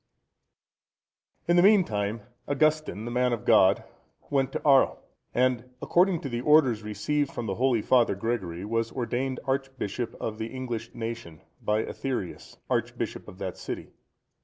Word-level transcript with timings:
D.] 1.45 1.51
In 1.51 1.57
the 1.57 1.61
meantime, 1.61 2.21
Augustine, 2.47 3.05
the 3.05 3.11
man 3.11 3.33
of 3.33 3.45
God, 3.45 3.83
went 4.31 4.51
to 4.53 4.61
Arles, 4.65 4.97
and, 5.31 5.65
according 5.79 6.21
to 6.21 6.27
the 6.29 6.41
orders 6.41 6.81
received 6.81 7.31
from 7.31 7.45
the 7.45 7.53
holy 7.53 7.83
Father 7.83 8.15
Gregory, 8.15 8.65
was 8.65 8.91
ordained 8.91 9.39
archbishop 9.45 10.15
of 10.19 10.39
the 10.39 10.47
English 10.47 10.89
nation,(118) 10.95 11.45
by 11.63 11.83
Aetherius,(119) 11.83 12.57
archbishop 12.67 13.27
of 13.27 13.37
that 13.37 13.59
city. 13.59 13.91